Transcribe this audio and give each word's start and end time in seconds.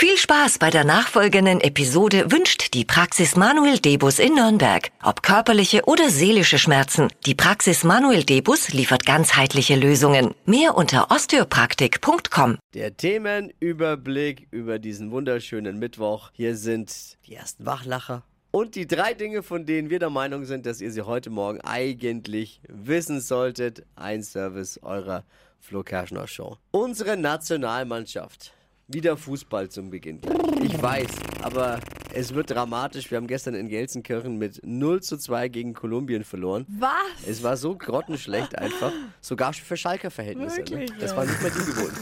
Viel 0.00 0.16
Spaß 0.16 0.60
bei 0.60 0.70
der 0.70 0.84
nachfolgenden 0.84 1.60
Episode 1.60 2.30
wünscht 2.30 2.72
die 2.72 2.84
Praxis 2.84 3.34
Manuel 3.34 3.80
Debus 3.80 4.20
in 4.20 4.36
Nürnberg. 4.36 4.92
Ob 5.02 5.24
körperliche 5.24 5.86
oder 5.86 6.08
seelische 6.08 6.60
Schmerzen, 6.60 7.08
die 7.26 7.34
Praxis 7.34 7.82
Manuel 7.82 8.22
Debus 8.22 8.68
liefert 8.68 9.04
ganzheitliche 9.04 9.74
Lösungen. 9.74 10.36
Mehr 10.46 10.76
unter 10.76 11.10
osteopraktik.com. 11.10 12.58
Der 12.74 12.96
Themenüberblick 12.96 14.46
über 14.52 14.78
diesen 14.78 15.10
wunderschönen 15.10 15.80
Mittwoch. 15.80 16.30
Hier 16.32 16.56
sind 16.56 17.18
die 17.26 17.34
ersten 17.34 17.66
Wachlacher. 17.66 18.22
Und 18.52 18.76
die 18.76 18.86
drei 18.86 19.14
Dinge, 19.14 19.42
von 19.42 19.66
denen 19.66 19.90
wir 19.90 19.98
der 19.98 20.10
Meinung 20.10 20.44
sind, 20.44 20.64
dass 20.64 20.80
ihr 20.80 20.92
sie 20.92 21.02
heute 21.02 21.30
Morgen 21.30 21.60
eigentlich 21.62 22.60
wissen 22.68 23.20
solltet. 23.20 23.84
Ein 23.96 24.22
Service 24.22 24.78
eurer 24.80 25.24
Flo 25.58 25.82
Kerschner 25.82 26.28
Show. 26.28 26.56
Unsere 26.70 27.16
Nationalmannschaft. 27.16 28.54
Wieder 28.90 29.18
Fußball 29.18 29.68
zum 29.68 29.90
Beginn. 29.90 30.18
Ich 30.62 30.80
weiß, 30.80 31.10
aber 31.42 31.78
es 32.14 32.32
wird 32.32 32.48
dramatisch. 32.48 33.10
Wir 33.10 33.18
haben 33.18 33.26
gestern 33.26 33.52
in 33.52 33.68
Gelsenkirchen 33.68 34.38
mit 34.38 34.62
0 34.64 35.02
zu 35.02 35.18
2 35.18 35.48
gegen 35.48 35.74
Kolumbien 35.74 36.24
verloren. 36.24 36.64
Was? 36.70 37.28
Es 37.28 37.42
war 37.42 37.58
so 37.58 37.76
grottenschlecht 37.76 38.56
einfach. 38.56 38.90
Sogar 39.20 39.52
für 39.52 39.76
Schalker 39.76 40.10
Verhältnisse. 40.10 40.62
Ne? 40.62 40.86
Das 40.98 41.10
ja. 41.10 41.16
war 41.18 41.26
nicht 41.26 41.42
mehr 41.42 41.50
die 41.50 41.58
gewohnt. 41.58 41.92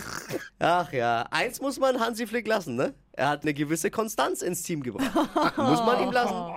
Ach 0.60 0.92
ja, 0.92 1.26
eins 1.32 1.60
muss 1.60 1.80
man 1.80 1.98
Hansi 1.98 2.24
Flick 2.24 2.46
lassen, 2.46 2.76
ne? 2.76 2.94
Er 3.14 3.30
hat 3.30 3.42
eine 3.42 3.52
gewisse 3.52 3.90
Konstanz 3.90 4.42
ins 4.42 4.62
Team 4.62 4.84
gebracht. 4.84 5.12
muss 5.56 5.80
man 5.80 6.04
ihm 6.04 6.12
lassen. 6.12 6.54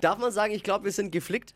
Darf 0.00 0.16
man 0.16 0.32
sagen, 0.32 0.54
ich 0.54 0.62
glaube, 0.62 0.86
wir 0.86 0.92
sind 0.92 1.12
geflickt? 1.12 1.54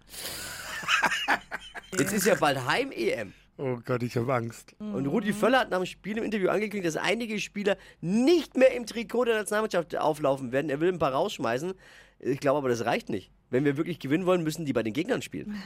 Jetzt 1.99 2.13
ist 2.13 2.27
ja 2.27 2.35
bald 2.35 2.67
Heim-EM. 2.67 3.33
Oh 3.59 3.79
Gott, 3.85 4.03
ich 4.03 4.17
habe 4.17 4.33
Angst. 4.33 4.75
Und 4.79 5.07
Rudi 5.07 5.33
Völler 5.33 5.61
hat 5.61 5.71
nach 5.71 5.79
dem 5.79 5.87
Spiel 5.87 6.17
im 6.19 6.25
Interview 6.25 6.49
angekündigt, 6.49 6.87
dass 6.87 7.03
einige 7.03 7.39
Spieler 7.39 7.77
nicht 8.01 8.57
mehr 8.57 8.73
im 8.75 8.87
Trikot 8.87 9.27
der 9.27 9.37
Nationalmannschaft 9.37 9.97
auflaufen 9.97 10.53
werden. 10.53 10.71
Er 10.71 10.81
will 10.81 10.89
ein 10.89 10.99
paar 10.99 11.13
rausschmeißen. 11.13 11.75
Ich 12.21 12.41
glaube 12.41 12.59
aber, 12.59 12.69
das 12.69 12.85
reicht 12.85 13.09
nicht. 13.09 13.31
Wenn 13.51 13.65
wir 13.65 13.77
wirklich 13.77 13.99
gewinnen 13.99 14.25
wollen, 14.25 14.43
müssen 14.43 14.65
die 14.65 14.73
bei 14.73 14.83
den 14.83 14.95
Gegnern 14.95 15.21
spielen. 15.21 15.55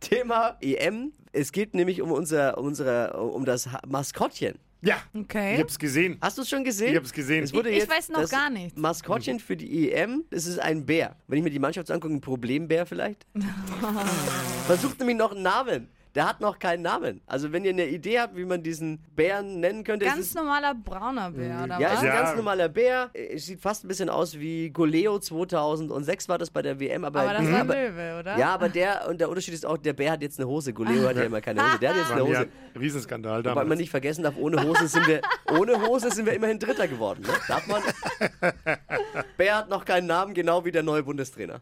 Thema 0.00 0.56
EM. 0.60 1.12
Es 1.32 1.52
geht 1.52 1.74
nämlich 1.74 2.02
um 2.02 2.10
unser, 2.10 2.58
unsere, 2.58 3.16
um 3.22 3.44
das 3.44 3.68
Maskottchen. 3.86 4.58
Ja, 4.84 4.96
Okay. 5.14 5.54
ich 5.54 5.60
hab's 5.60 5.78
gesehen. 5.78 6.18
Hast 6.20 6.38
du 6.38 6.42
es 6.42 6.48
schon 6.48 6.64
gesehen? 6.64 6.90
Ich 6.90 6.96
hab's 6.96 7.12
gesehen. 7.12 7.44
Es 7.44 7.52
wurde 7.54 7.70
Ich- 7.70 7.76
ich 7.76 7.82
jetzt 7.84 7.90
weiß 7.92 8.08
noch 8.08 8.20
das 8.22 8.30
gar 8.30 8.50
nichts. 8.50 8.76
Maskottchen 8.78 9.38
für 9.38 9.56
die 9.56 9.92
EM, 9.92 10.24
es 10.30 10.46
ist 10.46 10.58
ein 10.58 10.84
Bär. 10.84 11.14
Wenn 11.28 11.38
ich 11.38 11.44
mir 11.44 11.50
die 11.50 11.60
Mannschaft 11.60 11.86
so 11.86 11.94
angucke, 11.94 12.12
ein 12.14 12.20
Problembär 12.20 12.84
vielleicht. 12.84 13.24
Versucht 14.66 14.98
nämlich 14.98 15.16
noch 15.16 15.32
einen 15.32 15.42
Namen. 15.42 15.88
Der 16.14 16.28
hat 16.28 16.40
noch 16.42 16.58
keinen 16.58 16.82
Namen. 16.82 17.22
Also 17.26 17.52
wenn 17.52 17.64
ihr 17.64 17.70
eine 17.70 17.86
Idee 17.86 18.20
habt, 18.20 18.36
wie 18.36 18.44
man 18.44 18.62
diesen 18.62 18.98
Bären 19.16 19.60
nennen 19.60 19.82
könnte, 19.82 20.04
Ganz 20.04 20.18
ist, 20.20 20.34
normaler 20.34 20.74
brauner 20.74 21.30
Bär, 21.30 21.62
oder 21.64 21.78
ja, 21.80 21.88
ist 21.88 21.94
was? 21.94 22.00
ein 22.00 22.06
Ja. 22.06 22.22
ganz 22.22 22.36
normaler 22.36 22.68
Bär. 22.68 23.10
Es 23.14 23.46
sieht 23.46 23.60
fast 23.60 23.84
ein 23.84 23.88
bisschen 23.88 24.10
aus 24.10 24.38
wie 24.38 24.68
Goleo 24.70 25.18
2006 25.18 26.28
war 26.28 26.36
das 26.36 26.50
bei 26.50 26.60
der 26.60 26.78
WM, 26.78 27.04
aber, 27.06 27.20
Aber 27.22 27.32
das 27.32 27.50
war 27.50 27.60
aber 27.60 27.74
Löwe, 27.74 28.18
oder? 28.20 28.36
ja, 28.38 28.52
aber 28.52 28.68
der 28.68 29.08
und 29.08 29.20
der 29.22 29.30
Unterschied 29.30 29.54
ist 29.54 29.64
auch, 29.64 29.78
der 29.78 29.94
Bär 29.94 30.12
hat 30.12 30.20
jetzt 30.22 30.38
eine 30.38 30.46
Hose. 30.48 30.74
Goleo 30.74 31.08
hat 31.08 31.16
ja 31.16 31.22
immer 31.22 31.40
keine 31.40 31.62
Hose. 31.66 31.78
Der 31.78 31.90
hat 31.90 31.96
jetzt 31.96 32.10
eine 32.12 32.20
Ja, 32.30 32.40
Hose. 32.40 32.48
Riesenskandal 32.78 33.38
Wobei 33.38 33.48
damals. 33.50 33.68
man 33.68 33.78
nicht 33.78 33.90
vergessen 33.90 34.22
darf, 34.22 34.34
ohne 34.36 34.62
Hose 34.62 34.88
sind 34.88 35.06
wir, 35.06 35.22
ohne 35.58 35.80
Hose 35.80 36.10
sind 36.10 36.26
wir 36.26 36.34
immerhin 36.34 36.58
Dritter 36.58 36.88
geworden. 36.88 37.22
Ne? 37.22 37.28
Darf 37.48 37.66
man? 37.66 37.82
Bär 39.38 39.56
hat 39.56 39.70
noch 39.70 39.84
keinen 39.86 40.06
Namen, 40.06 40.34
genau 40.34 40.64
wie 40.64 40.70
der 40.72 40.82
neue 40.82 41.02
Bundestrainer. 41.02 41.60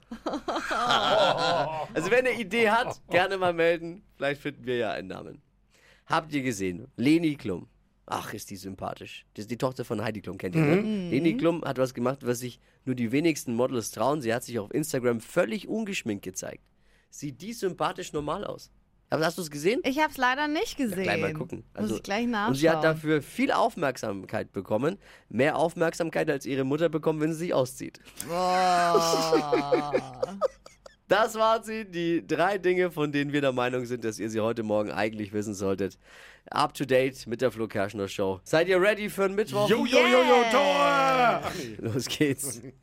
Also 1.95 2.11
wer 2.11 2.19
eine 2.19 2.33
Idee 2.33 2.71
hat, 2.71 3.01
gerne 3.11 3.37
mal 3.39 3.53
melden. 3.53 4.03
Vielleicht 4.17 4.40
finden 4.41 4.67
wir 4.67 4.77
ja 4.77 4.91
einen 4.91 5.09
Namen. 5.09 5.41
Habt 6.07 6.33
ihr 6.33 6.43
gesehen? 6.43 6.89
Leni 6.97 7.37
Klum. 7.37 7.69
Ach, 8.07 8.35
ist 8.35 8.51
die 8.51 8.57
sympathisch. 8.57 9.25
Das 9.35 9.45
ist 9.45 9.51
die 9.53 9.57
Tochter 9.57 9.85
von 9.85 10.03
Heidi 10.03 10.21
Klum, 10.21 10.37
kennt 10.37 10.57
ihr, 10.57 10.63
ne? 10.63 11.11
Leni 11.11 11.37
Klum 11.37 11.63
hat 11.65 11.79
was 11.79 11.95
gemacht, 11.95 12.27
was 12.27 12.41
sich 12.41 12.59
nur 12.85 12.97
die 12.97 13.13
wenigsten 13.13 13.55
Models 13.55 13.93
trauen. 13.93 14.21
Sie 14.21 14.35
hat 14.35 14.43
sich 14.43 14.59
auf 14.59 14.75
Instagram 14.75 15.21
völlig 15.21 15.69
ungeschminkt 15.69 16.25
gezeigt. 16.25 16.65
Sieht 17.11 17.41
die 17.41 17.53
sympathisch 17.53 18.13
normal 18.13 18.45
aus? 18.45 18.73
Aber 19.11 19.25
hast 19.25 19.39
du 19.39 19.43
es 19.43 19.51
gesehen? 19.51 19.81
Ich 19.85 19.99
hab's 19.99 20.17
leider 20.17 20.47
nicht 20.47 20.77
gesehen. 20.77 21.03
Gleich 21.03 21.21
mal 21.21 21.33
gucken. 21.33 21.65
Muss 21.79 21.91
ich 21.91 22.03
gleich 22.03 22.27
nachschauen. 22.27 22.51
Und 22.51 22.55
sie 22.55 22.71
hat 22.71 22.85
dafür 22.85 23.23
viel 23.23 23.51
Aufmerksamkeit 23.51 24.53
bekommen. 24.53 24.99
Mehr 25.29 25.57
Aufmerksamkeit 25.57 26.31
als 26.31 26.47
ihre 26.47 26.63
Mutter 26.63 26.89
bekommen, 26.89 27.21
wenn 27.21 27.33
sie 27.33 27.39
sich 27.39 27.55
auszieht. 27.55 27.99
Das 31.11 31.35
waren 31.35 31.65
sie, 31.65 31.85
die 31.85 32.25
drei 32.25 32.57
Dinge, 32.57 32.93
von 32.93 33.11
denen 33.11 33.33
wir 33.33 33.41
der 33.41 33.51
Meinung 33.51 33.85
sind, 33.85 34.05
dass 34.05 34.21
ihr 34.21 34.31
sie 34.31 34.39
heute 34.39 34.63
Morgen 34.63 34.93
eigentlich 34.93 35.33
wissen 35.33 35.55
solltet. 35.55 35.99
Up 36.53 36.73
to 36.73 36.85
date 36.85 37.27
mit 37.27 37.41
der 37.41 37.51
Flo 37.51 37.67
Kerschner 37.67 38.07
Show. 38.07 38.41
Seid 38.45 38.69
ihr 38.69 38.81
ready 38.81 39.11
für 39.11 39.27
den 39.27 39.35
Mittwoch? 39.35 39.69
Jo, 39.69 39.85
jo, 39.87 39.99
jo, 39.99 40.23
jo, 40.23 40.45
Tor! 40.53 41.43
Los 41.79 42.07
geht's. 42.07 42.63